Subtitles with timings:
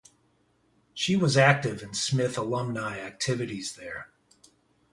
[0.95, 4.11] She was active in Smith alumnae activities there.